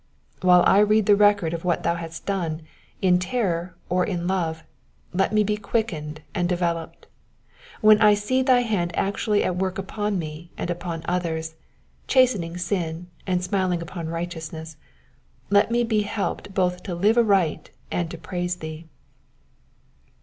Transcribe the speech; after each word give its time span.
While 0.41 0.63
I 0.65 0.79
read 0.79 1.05
the 1.05 1.15
record 1.15 1.53
of 1.53 1.63
what 1.63 1.83
thou 1.83 1.93
hast 1.93 2.25
done, 2.25 2.63
in 3.03 3.19
terror 3.19 3.75
or 3.87 4.03
in 4.03 4.25
love, 4.25 4.63
let 5.13 5.31
me 5.31 5.43
be 5.43 5.57
quickened 5.57 6.23
and 6.33 6.49
developed. 6.49 7.05
While 7.81 8.01
I 8.01 8.15
see 8.15 8.41
thy 8.41 8.61
hand 8.61 8.95
actually 8.95 9.43
at 9.43 9.57
work 9.57 9.77
upon 9.77 10.17
me, 10.17 10.49
and 10.57 10.71
upon 10.71 11.03
others, 11.07 11.53
chastening 12.07 12.57
sin, 12.57 13.09
and 13.27 13.43
smiling 13.43 13.83
upon 13.83 14.09
righteousness, 14.09 14.75
let 15.51 15.69
me 15.69 15.83
be 15.83 16.01
helped 16.01 16.51
both 16.55 16.81
to 16.81 16.95
live 16.95 17.15
aright 17.19 17.69
and 17.91 18.09
to 18.09 18.17
praise 18.17 18.55
thee. 18.55 18.87